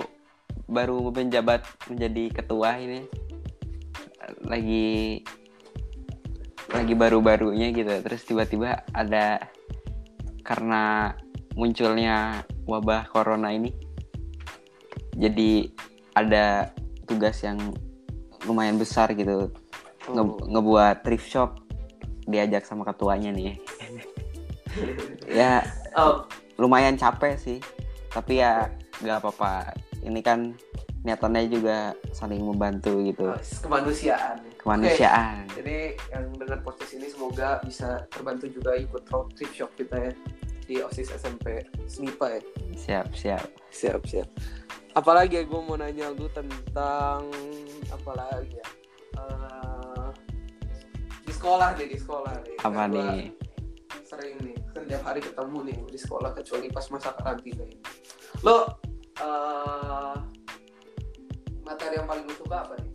baru 0.71 1.11
menjabat 1.11 1.67
menjadi 1.91 2.31
ketua 2.31 2.79
ini 2.79 3.03
lagi 4.47 5.27
lagi 6.71 6.95
baru-barunya 6.95 7.75
gitu 7.75 7.91
terus 8.07 8.23
tiba-tiba 8.23 8.87
ada 8.95 9.43
karena 10.47 11.15
munculnya 11.59 12.47
wabah 12.67 13.11
corona 13.11 13.51
ini 13.51 13.86
jadi 15.17 15.73
ada 16.13 16.71
tugas 17.05 17.41
yang 17.41 17.57
lumayan 18.45 18.77
besar 18.77 19.11
gitu. 19.11 19.49
Nge- 20.07 20.23
Oh. 20.23 20.39
ngebuat 20.47 21.03
thrift 21.03 21.27
shop 21.27 21.59
diajak 22.25 22.63
sama 22.63 22.85
ketuanya 22.85 23.31
nih. 23.31 23.57
Ya 25.27 25.65
Oh, 25.97 26.29
lumayan 26.57 26.95
capek 26.95 27.35
sih. 27.35 27.59
Tapi 28.13 28.39
ya 28.39 28.69
nggak 29.01 29.19
apa-apa. 29.19 29.73
Ini 30.05 30.21
kan 30.21 30.53
niatannya 31.01 31.49
juga 31.49 31.77
saling 32.13 32.45
membantu 32.45 33.01
gitu. 33.01 33.33
Kemanusiaan. 33.63 34.37
kemanusiaan. 34.61 35.47
Oke, 35.47 35.63
Jadi 35.63 35.77
yang 36.11 36.25
dengan 36.35 36.59
podcast 36.61 36.93
ini 36.93 37.07
semoga 37.07 37.63
bisa 37.63 38.03
terbantu 38.11 38.51
juga 38.51 38.75
ikut 38.75 39.07
road 39.09 39.31
trip 39.33 39.55
shop 39.55 39.71
kita 39.73 39.97
ya 39.97 40.13
di 40.67 40.83
OSIS 40.83 41.15
SMP 41.15 41.63
SMIPA 41.87 42.27
ya. 42.37 42.41
siap 42.75 43.07
siap 43.15 43.47
Siap, 43.71 44.01
siap. 44.09 44.29
Apalagi 44.97 45.39
ya 45.39 45.45
gue 45.45 45.61
mau 45.61 45.77
nanya 45.77 46.09
lu 46.09 46.27
tentang 46.33 47.29
apa 47.93 48.11
lagi 48.17 48.57
ya? 48.57 48.67
Eh, 49.21 50.09
di 51.29 51.33
sekolah 51.33 51.77
nih, 51.77 51.87
di 51.93 51.99
sekolah 52.01 52.33
apa 52.33 52.65
Kan 52.65 52.73
gua 52.73 52.87
nih 52.89 53.29
Sering 54.09 54.41
nih, 54.41 54.57
setiap 54.73 55.03
hari 55.05 55.21
ketemu 55.21 55.59
nih 55.69 55.79
di 55.93 55.99
sekolah 56.01 56.31
kecuali 56.33 56.73
pas 56.73 56.87
masa 56.89 57.13
karantina 57.13 57.65
ini. 57.69 57.81
Lo 58.41 58.81
eh 59.21 60.17
materi 61.67 61.99
yang 61.99 62.09
paling 62.09 62.25
lu 62.25 62.35
suka 62.39 62.65
apa 62.65 62.75
nih? 62.81 62.93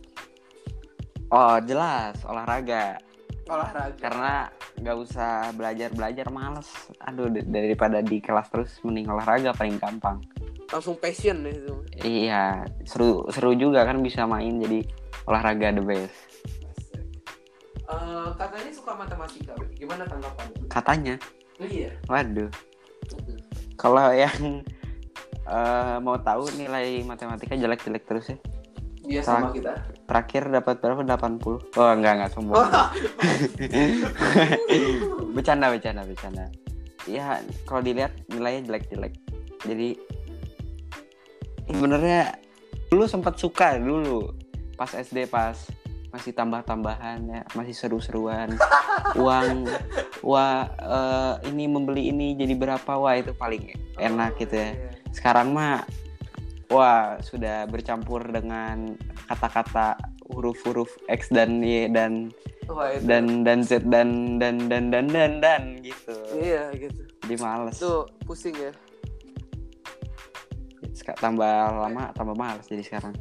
oh 1.32 1.56
jelas 1.64 2.16
olahraga 2.28 2.98
Olahraga. 3.44 3.98
karena 3.98 4.32
nggak 4.76 4.96
usah 4.98 5.30
belajar 5.52 5.88
belajar 5.90 6.26
males 6.28 6.68
aduh 7.00 7.26
daripada 7.28 7.98
di 7.98 8.18
kelas 8.18 8.48
terus 8.48 8.78
mending 8.80 9.06
olahraga 9.06 9.50
paling 9.52 9.76
gampang 9.76 10.22
langsung 10.68 10.96
passion 10.96 11.42
nih 11.42 11.52
itu. 11.52 11.74
iya 12.00 12.44
seru 12.82 13.26
seru 13.28 13.52
juga 13.52 13.82
kan 13.82 13.98
bisa 13.98 14.24
main 14.24 14.56
jadi 14.56 14.86
olahraga 15.26 15.70
the 15.70 15.82
best 15.82 16.16
Eh, 17.84 18.28
katanya 18.34 18.72
suka 18.72 18.96
matematika, 18.96 19.52
gimana 19.74 20.08
tanggapannya? 20.08 20.64
katanya 20.66 21.14
Iya. 21.58 21.92
waduh 22.06 22.48
kalau 23.76 24.08
yang 24.10 24.64
eh, 25.44 25.96
mau 26.00 26.16
tahu 26.16 26.48
nilai 26.56 27.04
matematika 27.04 27.52
jelek-jelek 27.52 28.06
terus 28.06 28.26
ya 28.28 28.38
Dia 29.02 29.20
sama 29.20 29.50
kita. 29.50 29.74
Terakhir 30.12 30.52
dapat 30.52 30.76
berapa? 30.84 31.00
80 31.00 31.80
oh 31.80 31.90
enggak 31.96 32.12
enggak 32.20 32.30
sombong 32.36 32.60
bercanda 35.34 35.72
bercanda 35.72 36.04
bercanda. 36.04 36.44
Ya 37.08 37.40
kalau 37.64 37.80
dilihat 37.80 38.12
nilainya 38.28 38.68
jelek-jelek. 38.68 39.16
Jadi 39.64 39.96
sebenarnya 41.72 42.36
dulu 42.92 43.08
sempat 43.08 43.40
suka 43.40 43.80
dulu. 43.80 44.36
Pas 44.76 44.92
SD 44.92 45.32
pas 45.32 45.56
masih 46.12 46.36
tambah-tambahan 46.36 47.18
ya 47.24 47.40
masih 47.56 47.72
seru-seruan. 47.72 48.52
Uang 49.20 49.64
wah 50.20 50.68
eh, 50.76 51.34
ini 51.48 51.64
membeli 51.72 52.12
ini 52.12 52.36
jadi 52.36 52.52
berapa? 52.52 53.00
Wah 53.00 53.16
itu 53.16 53.32
paling 53.32 53.96
enak 53.96 54.36
gitu 54.36 54.60
ya. 54.60 54.76
Iya. 54.76 54.90
sekarang 55.12 55.52
mah 55.52 55.84
wah 56.72 57.20
sudah 57.20 57.68
bercampur 57.68 58.24
dengan 58.26 58.96
kata-kata 59.26 59.94
huruf-huruf 60.26 60.88
X 61.06 61.28
dan 61.28 61.60
Y 61.60 61.86
dan 61.88 62.32
Wah, 62.64 62.88
itu. 62.88 63.04
dan 63.04 63.44
dan 63.44 63.60
Z 63.60 63.84
dan 63.84 64.08
dan 64.38 64.56
dan 64.66 64.88
dan 64.88 65.06
dan 65.06 65.32
dan 65.38 65.62
gitu 65.78 66.16
Iya 66.32 66.72
gitu. 66.74 67.04
jadi 67.20 67.36
males 67.38 67.76
Itu 67.76 68.08
pusing 68.22 68.56
ya. 68.56 68.72
Seka- 70.92 71.16
tambah 71.16 71.44
lama 71.74 72.08
tambah 72.12 72.32
males 72.32 72.64
jadi 72.64 72.80
sekarang 72.82 73.12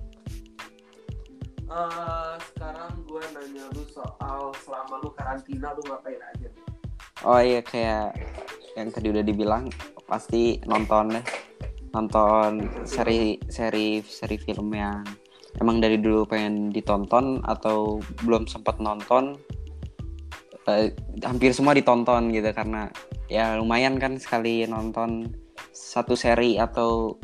Eh, 1.66 2.34
sekarang 2.46 3.00
gue 3.02 3.24
nanya 3.32 3.64
lu 3.72 3.84
soal 3.86 4.52
selama 4.60 5.00
lu 5.00 5.10
karantina 5.10 5.72
lu 5.72 5.82
ngapain 5.86 6.20
aja? 6.20 6.48
oh 7.24 7.40
iya 7.40 7.60
kayak 7.62 8.12
yang 8.74 8.88
tadi 8.88 9.08
udah 9.10 9.22
dibilang 9.22 9.72
pasti 10.04 10.60
nonton 10.66 11.16
deh 11.16 11.26
nonton 11.92 12.68
seri 12.88 13.36
seri 13.52 14.00
seri 14.04 14.36
film 14.40 14.72
yang 14.72 15.04
emang 15.60 15.84
dari 15.84 16.00
dulu 16.00 16.24
pengen 16.24 16.72
ditonton 16.72 17.44
atau 17.44 18.00
belum 18.24 18.48
sempat 18.48 18.80
nonton 18.80 19.36
eh, 20.72 20.96
hampir 21.24 21.52
semua 21.52 21.76
ditonton 21.76 22.32
gitu 22.32 22.48
karena 22.56 22.88
ya 23.28 23.60
lumayan 23.60 24.00
kan 24.00 24.16
sekali 24.16 24.64
nonton 24.64 25.28
satu 25.76 26.16
seri 26.16 26.56
atau 26.56 27.20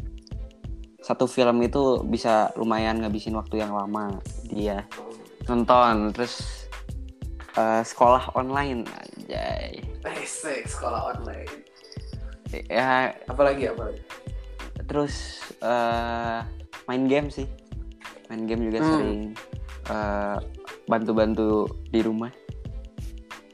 satu 0.99 1.23
film 1.23 1.63
itu 1.63 2.03
bisa 2.03 2.51
lumayan 2.60 2.99
ngabisin 2.99 3.39
waktu 3.39 3.63
yang 3.63 3.71
lama 3.71 4.19
dia 4.51 4.84
nonton 5.47 6.12
terus 6.12 6.67
eh, 7.56 7.84
sekolah 7.88 8.36
online 8.36 8.84
aja 8.84 9.71
Basic 10.08 10.63
sekolah 10.71 11.19
online. 11.19 11.51
ya 12.71 13.12
Apalagi 13.27 13.67
apalagi? 13.67 13.99
Terus 14.88 15.13
eh, 15.60 16.39
main 16.86 17.04
game 17.06 17.28
sih 17.28 17.45
main 18.28 18.43
game 18.43 18.65
juga 18.65 18.80
Hmm. 18.80 18.89
sering 18.89 19.21
eh, 19.86 20.38
bantu-bantu 20.86 21.50
di 21.86 22.00
rumah 22.00 22.32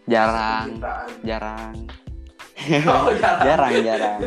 jarang 0.04 0.67
Percintaan. 0.72 1.08
jarang 1.24 1.76
Oh, 2.86 3.12
jarang. 3.19 3.43
jarang 3.43 3.74
jarang 3.82 4.19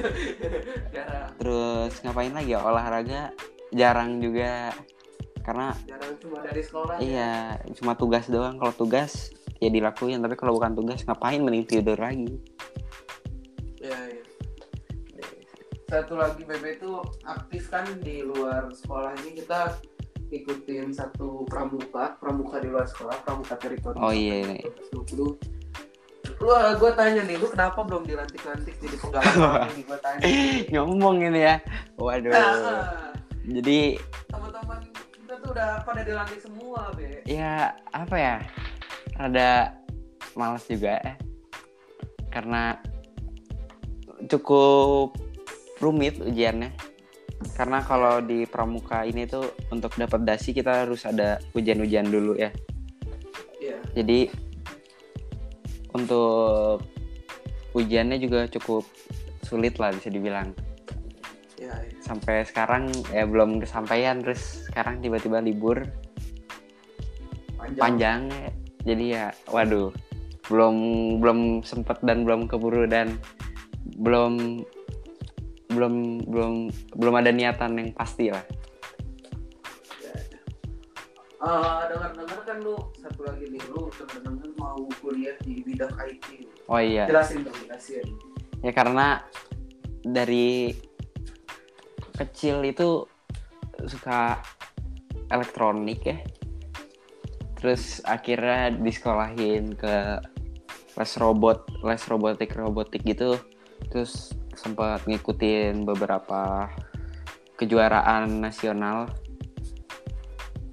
jarang. 0.95 1.29
terus 1.37 1.93
ngapain 2.01 2.31
lagi 2.31 2.53
ya 2.53 2.61
olahraga 2.61 3.33
jarang 3.71 4.19
juga 4.19 4.75
karena 5.41 5.71
Jarang 5.87 6.15
cuma 6.19 6.43
dari 6.43 6.59
sekolah. 6.61 6.95
ya. 6.97 7.01
iya 7.01 7.33
cuma 7.73 7.95
tugas 7.95 8.27
doang 8.27 8.57
kalau 8.57 8.75
tugas 8.75 9.31
ya 9.57 9.69
dilakuin 9.69 10.19
tapi 10.19 10.35
kalau 10.35 10.53
bukan 10.53 10.75
tugas 10.75 11.01
ngapain 11.03 11.39
mending 11.39 11.65
tidur 11.65 11.97
lagi 11.97 12.29
Iya, 13.79 13.95
iya. 14.11 14.23
Satu 15.87 16.19
lagi 16.19 16.43
BB 16.43 16.83
itu 16.83 16.99
aktif 17.23 17.71
kan 17.71 17.87
di 18.03 18.27
luar 18.27 18.75
sekolah 18.75 19.15
ini 19.23 19.39
kita 19.39 19.79
ikutin 20.35 20.91
satu 20.91 21.47
pramuka, 21.47 22.19
pramuka 22.19 22.59
di 22.59 22.67
luar 22.75 22.91
sekolah, 22.91 23.15
pramuka 23.23 23.55
teritori. 23.55 23.95
Oh, 24.03 24.11
iya, 24.11 24.43
iya. 24.43 24.67
20. 24.91 25.39
Lu 26.43 26.51
gue 26.53 26.91
tanya 26.99 27.23
nih, 27.23 27.39
lu 27.39 27.47
kenapa 27.47 27.87
belum 27.87 28.03
dilantik-lantik 28.03 28.75
jadi 28.83 28.97
penggalang? 28.99 29.71
Gue 29.89 29.99
tanya. 30.05 30.21
ngomong 30.75 31.23
ini 31.23 31.41
ya 31.47 31.57
waduh 31.97 32.29
Nah, 32.29 33.15
jadi 33.47 33.97
teman-teman 34.29 34.79
kita 35.17 35.35
tuh 35.41 35.49
udah 35.55 35.81
pada 35.87 36.03
dilantik 36.05 36.43
semua, 36.43 36.93
Be. 36.93 37.25
ya 37.25 37.73
apa 37.95 38.17
ya 38.19 38.37
rada 39.17 39.73
males 40.37 40.67
juga 40.69 41.01
ya 41.01 41.15
karena 42.29 42.77
cukup 44.29 45.17
rumit 45.81 46.21
ujiannya. 46.21 46.73
Karena 47.53 47.85
kalau 47.85 48.25
di 48.25 48.49
pramuka 48.49 49.05
ini 49.05 49.29
tuh 49.29 49.53
untuk 49.69 49.93
dapat 50.01 50.25
dasi 50.25 50.57
kita 50.57 50.89
harus 50.89 51.05
ada 51.05 51.37
ujian-ujian 51.53 52.09
dulu 52.09 52.37
ya. 52.37 52.49
Iya. 53.57 53.79
jadi 53.99 54.31
untuk 55.97 56.85
ujiannya 57.73 58.21
juga 58.21 58.47
cukup 58.47 58.85
sulit 59.43 59.81
lah 59.81 59.91
bisa 59.97 60.13
dibilang. 60.13 60.53
Iya, 61.57 61.73
iya. 61.73 61.99
sampai 62.05 62.45
sekarang 62.45 62.93
ya 63.11 63.25
belum 63.25 63.65
kesampaian 63.65 64.21
terus 64.21 64.69
sekarang 64.69 65.01
tiba-tiba 65.01 65.41
libur. 65.41 65.89
Panjang. 67.57 67.81
panjang. 67.81 68.21
Jadi 68.85 69.05
ya 69.17 69.33
waduh. 69.49 69.91
Belum 70.47 70.77
belum 71.19 71.65
sempet 71.65 71.99
dan 72.05 72.23
belum 72.23 72.47
keburu 72.47 72.87
dan 72.87 73.19
belum 73.99 74.63
belum 75.71 76.25
belum 76.27 76.55
belum 76.95 77.15
ada 77.19 77.31
niatan 77.35 77.79
yang 77.79 77.91
pasti 77.95 78.31
lah. 78.31 78.45
Eh, 81.47 81.83
dengar-dengar 81.95 82.43
kan 82.43 82.59
lu 82.59 82.75
satu 82.99 83.23
lagi 83.23 83.47
nih 83.47 83.63
lu 83.71 83.87
dengar-dengar 83.95 84.51
mau 84.59 84.83
kuliah 84.99 85.37
di 85.47 85.63
bidang 85.63 85.95
IT. 86.03 86.49
oh 86.67 86.83
iya 86.83 87.07
Jelasin 87.07 87.47
dong, 87.47 87.55
jelasin. 87.63 88.03
ya 88.67 88.73
karena 88.75 89.23
dari 90.03 90.75
kecil 92.19 92.67
itu 92.67 93.07
suka 93.87 94.43
elektronik 95.31 96.03
ya 96.03 96.19
terus 97.55 98.03
akhirnya 98.03 98.75
disekolahin 98.75 99.71
ke 99.79 100.19
les 100.99 101.13
robot 101.15 101.63
les 101.87 102.03
robotik 102.11 102.59
robotik 102.59 103.07
gitu 103.07 103.39
terus 103.93 104.35
sempat 104.57 105.05
ngikutin 105.05 105.85
beberapa 105.85 106.73
kejuaraan 107.57 108.43
nasional. 108.43 109.09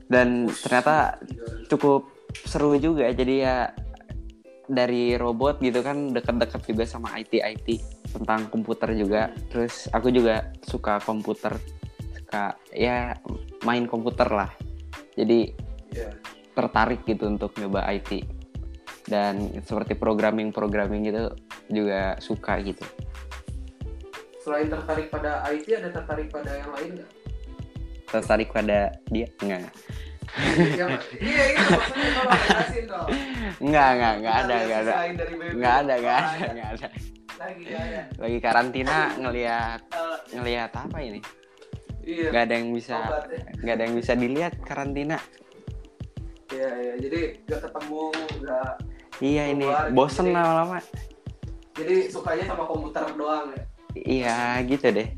Dan 0.07 0.49
ternyata 0.49 1.19
cukup 1.69 2.07
seru 2.47 2.75
juga. 2.79 3.11
Jadi 3.13 3.35
ya 3.43 3.71
dari 4.67 5.19
robot 5.19 5.59
gitu 5.59 5.83
kan 5.83 6.15
deket-deket 6.15 6.61
juga 6.65 6.83
sama 6.87 7.13
IT 7.19 7.39
IT 7.39 7.67
tentang 8.15 8.47
komputer 8.49 8.95
juga. 8.95 9.29
Terus 9.51 9.87
aku 9.91 10.09
juga 10.09 10.51
suka 10.63 10.97
komputer. 11.03 11.55
Suka 12.15 12.55
ya 12.73 13.13
main 13.67 13.85
komputer 13.85 14.27
lah. 14.31 14.51
Jadi 15.13 15.53
Iya. 15.93 16.09
tertarik 16.57 17.05
gitu 17.05 17.29
untuk 17.29 17.53
nyoba 17.61 17.85
IT 17.93 18.25
dan 19.05 19.51
seperti 19.61 19.93
programming 19.93 20.49
programming 20.49 21.05
gitu 21.05 21.33
juga 21.69 22.17
suka 22.17 22.57
gitu 22.65 22.83
Selain 24.43 24.67
tertarik 24.67 25.07
pada 25.07 25.39
IT, 25.47 25.71
ada 25.73 25.89
tertarik 25.89 26.27
pada 26.27 26.51
yang 26.53 26.71
lain 26.71 26.89
nggak? 26.99 27.11
tertarik 28.05 28.53
pada 28.53 28.93
dia 29.09 29.25
enggak 29.41 29.73
iya 31.17 31.43
itu 31.49 31.65
maksudnya 31.65 32.09
kalau 32.13 32.35
jelasin 32.45 32.83
dong. 32.85 33.07
enggak 33.59 33.87
enggak 33.89 34.13
enggak 34.13 34.35
ada 34.35 34.55
enggak 34.55 34.79
ada 34.79 34.93
enggak 34.93 35.73
ada 35.73 35.93
enggak 35.97 36.13
ada 36.13 36.45
enggak 36.45 36.69
ada 36.69 36.87
Lagi 37.33 37.63
ada. 37.67 38.01
lagi 38.21 38.37
karantina 38.37 38.97
ngelihat 39.17 39.79
Eh, 39.89 40.17
ngelihat 40.31 40.71
apa 40.71 40.97
ini 41.01 41.19
iya. 42.03 42.29
nggak 42.29 42.43
ada 42.45 42.53
yang 42.53 42.69
bisa 42.69 42.97
Obat 42.99 43.25
ya. 43.25 43.41
nggak 43.57 43.73
ada 43.73 43.83
yang 43.83 43.95
bisa 43.97 44.11
dilihat 44.13 44.53
karantina 44.61 45.17
Iya, 46.47 46.69
iya. 46.77 46.93
Jadi 47.01 47.19
nggak 47.43 47.61
ketemu, 47.65 48.03
nggak. 48.37 48.71
iya 49.19 49.43
ini 49.49 49.65
Keluar, 49.65 49.89
bosen 49.89 50.25
lama-lama 50.29 50.77
Jadi 51.73 51.95
sukanya 52.05 52.45
sama 52.45 52.63
komputer 52.63 53.09
doang 53.11 53.49
ya. 53.49 53.63
Iya 53.97 54.61
gitu 54.65 54.89
deh 54.89 55.09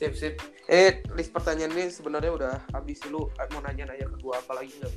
Sip, 0.00 0.16
sip. 0.16 0.40
Eh, 0.64 1.04
list 1.12 1.28
pertanyaan 1.28 1.76
ini 1.76 1.92
sebenarnya 1.92 2.32
udah 2.32 2.54
habis 2.72 3.04
lu 3.12 3.28
mau 3.52 3.60
nanya-nanya 3.60 4.08
ke 4.08 4.16
gua 4.24 4.40
apa 4.40 4.56
lagi 4.56 4.72
nggak? 4.80 4.94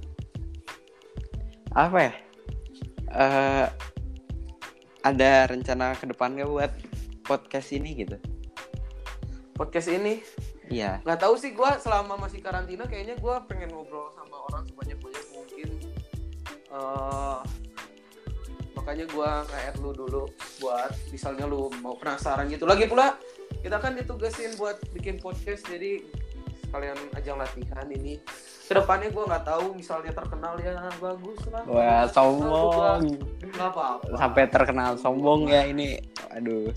apa 1.74 1.98
ya 1.98 2.14
Eh 3.14 3.68
ada 5.04 5.32
rencana 5.52 5.98
ke 6.00 6.08
depan 6.08 6.38
nggak 6.38 6.48
buat 6.48 6.72
podcast 7.28 7.76
ini 7.76 8.06
gitu 8.06 8.16
Podcast 9.58 9.92
ini 9.92 10.24
iya 10.72 11.04
nggak 11.04 11.20
tahu 11.20 11.36
sih 11.36 11.52
gua 11.52 11.76
selama 11.82 12.16
masih 12.16 12.40
karantina 12.40 12.88
kayaknya 12.88 13.20
gua 13.20 13.44
pengen 13.44 13.76
ngobrol 13.76 14.14
sama 14.16 14.40
orang 14.54 14.64
sebanyak-banyak 14.72 15.26
mungkin. 15.36 15.70
Eh 16.72 17.40
makanya 18.84 19.08
gua 19.10 19.48
nge-add 19.48 19.80
lu 19.80 19.96
dulu 19.96 20.24
buat 20.60 20.92
misalnya 21.08 21.48
lu 21.48 21.72
mau 21.80 21.96
penasaran 21.96 22.52
gitu. 22.52 22.68
Lagi 22.68 22.84
pula 22.86 23.16
kita 23.64 23.80
kan 23.80 23.96
ditugasin 23.96 24.60
buat 24.60 24.76
bikin 24.92 25.18
podcast 25.18 25.64
jadi 25.64 26.04
sekalian 26.62 27.00
ajang 27.16 27.40
latihan 27.40 27.88
ini. 27.88 28.20
Ke 28.64 28.76
depannya 28.76 29.08
gua 29.08 29.24
nggak 29.26 29.46
tahu 29.46 29.72
misalnya 29.72 30.12
terkenal 30.12 30.60
ya 30.60 30.76
bagus 30.98 31.40
lah. 31.48 31.64
wah 31.64 32.04
sombong 32.08 33.08
Nggak 33.40 33.70
apa-apa. 33.72 34.06
sampai 34.20 34.44
terkenal 34.48 34.92
sombong 34.96 35.48
ya 35.48 35.64
ini 35.64 35.96
aduh 36.30 36.68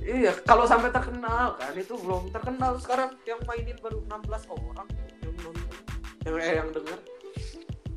Iya, 0.00 0.36
kalau 0.44 0.68
sampai 0.68 0.92
terkenal 0.92 1.56
kan 1.56 1.72
itu 1.72 1.96
belum 1.96 2.28
terkenal 2.28 2.76
sekarang 2.76 3.16
yang 3.24 3.40
mainin 3.48 3.72
baru 3.80 4.04
16 4.04 4.52
orang 4.52 4.84
yang 5.24 5.32
nonton, 5.40 5.80
yang 6.28 6.34
eh, 6.36 6.54
yang 6.60 6.68
denger. 6.68 6.98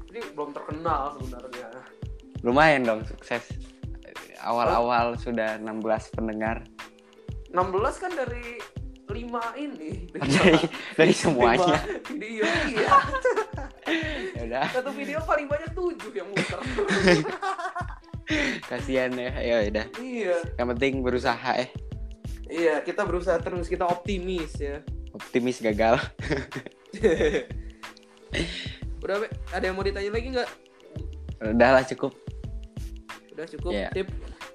Jadi 0.08 0.20
belum 0.32 0.56
terkenal 0.56 1.20
sebenarnya. 1.20 1.68
Lumayan 2.46 2.86
dong 2.86 3.02
sukses 3.06 3.44
awal-awal 4.44 5.18
sudah 5.18 5.58
16 5.60 6.16
pendengar 6.16 6.64
16 7.52 8.04
kan 8.04 8.12
dari 8.14 8.60
5 9.08 9.24
ini. 9.56 10.12
dari 10.36 10.60
dari 11.00 11.14
semuanya 11.16 11.80
video 12.12 12.44
iya. 12.68 12.98
ya 14.36 14.42
udah 14.52 14.68
Satu 14.76 14.92
video 14.92 15.24
paling 15.24 15.48
banyak 15.48 15.72
7 15.72 16.12
yang 16.12 16.28
muter. 16.28 16.60
kasihan 18.70 19.12
ya 19.16 19.32
ya 19.40 19.56
udah 19.72 19.86
iya. 20.04 20.36
yang 20.60 20.68
penting 20.76 21.00
berusaha 21.02 21.56
eh 21.58 21.72
Iya, 22.48 22.80
kita 22.80 23.04
berusaha 23.04 23.36
terus, 23.44 23.68
kita 23.68 23.84
optimis 23.84 24.56
ya. 24.56 24.80
optimis 25.12 25.60
gagal 25.60 26.00
Udah, 29.04 29.28
ada 29.52 29.64
yang 29.68 29.76
mau 29.76 29.84
ditanya 29.84 30.12
lagi 30.16 30.32
nggak? 30.32 30.50
udahlah 31.44 31.84
cukup 31.84 32.16
Udah 33.38 33.46
cukup. 33.48 33.70
Iya. 33.70 33.90
Tip. 33.94 34.08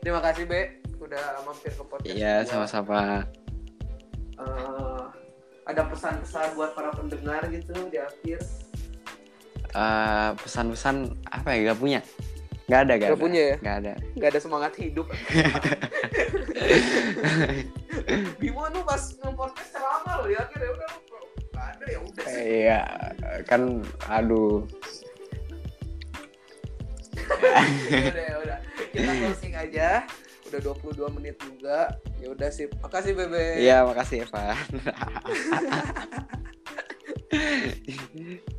Terima 0.02 0.18
kasih, 0.20 0.42
Be. 0.44 0.82
Udah 0.98 1.22
mampir 1.42 1.70
ke 1.70 1.82
podcast. 1.82 2.10
iya 2.10 2.42
gua. 2.42 2.50
sama-sama 2.50 3.22
eh, 4.36 5.02
ada 5.64 5.82
pesan-pesan 5.86 6.46
buat 6.52 6.74
para 6.74 6.90
pendengar 6.90 7.46
gitu 7.46 7.74
di 7.88 7.98
akhir 7.98 8.38
Eh, 9.72 10.30
pesan-pesan 10.36 10.96
apa 11.26 11.48
ya 11.54 11.72
gak 11.72 11.80
punya 11.80 12.00
nggak 12.62 12.80
ada 12.82 12.92
gak, 12.92 12.98
Nggak 13.02 13.10
ada. 13.10 13.18
punya 13.18 13.42
ya? 13.42 13.56
nggak 13.58 13.76
ada 13.78 13.92
nggak 14.14 14.30
ada 14.30 14.40
semangat 14.40 14.72
hidup 14.78 15.06
Bimo 18.38 18.62
tuh 18.68 18.82
pas 18.82 19.02
nge-podcast 19.12 19.70
ceramah 19.72 20.14
loh 20.20 20.28
ya 20.28 20.42
udah 20.44 20.70
nggak 21.50 21.66
ada 21.72 21.84
ya 21.88 21.98
udah 21.98 22.24
sih 22.24 22.44
iya 22.62 22.80
kan 23.44 23.82
aduh 24.06 24.62
udah 27.90 28.22
ya 28.22 28.36
udah 28.40 28.58
kita 28.92 29.12
closing 29.18 29.56
aja. 29.56 30.04
Udah 30.52 30.60
22 30.60 31.16
menit 31.16 31.40
juga. 31.40 31.96
Ya 32.20 32.28
udah 32.30 32.52
sih 32.52 32.68
makasih 32.84 33.16
bebe. 33.16 33.64
Iya 33.64 33.88
makasih 33.88 34.28
Evan 34.28 34.52